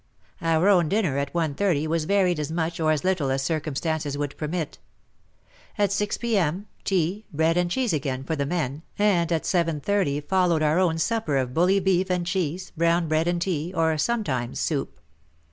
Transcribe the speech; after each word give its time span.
Our 0.41 0.67
own 0.67 0.89
dinner 0.89 1.19
at 1.19 1.31
1.30 1.31 1.85
was 1.85 2.05
varied 2.05 2.39
as 2.39 2.51
much 2.51 2.79
or 2.79 2.91
as 2.91 3.03
little 3.03 3.29
as 3.29 3.43
circumstances 3.43 4.17
would 4.17 4.35
permit. 4.35 4.79
At 5.77 5.91
6 5.91 6.17
p.m. 6.17 6.65
tea, 6.83 7.27
bread 7.31 7.55
and 7.55 7.69
cheese 7.69 7.93
again 7.93 8.23
for 8.23 8.35
the 8.35 8.47
men, 8.47 8.81
and 8.97 9.31
at 9.31 9.43
7.30 9.43 10.27
followed 10.27 10.63
our 10.63 10.79
own 10.79 10.97
supper 10.97 11.37
of 11.37 11.53
bully 11.53 11.79
beef 11.79 12.09
and 12.09 12.25
cheese, 12.25 12.71
brown 12.75 13.07
bread 13.09 13.27
and 13.27 13.39
tea, 13.39 13.71
or 13.75 13.95
sometimes 13.99 14.59
soup. 14.59 14.99